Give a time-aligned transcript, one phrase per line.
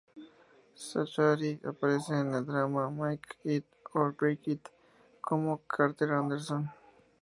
[0.75, 4.67] Zachary aparece en el drama "Make It or Break It"
[5.21, 6.71] como Carter Anderson.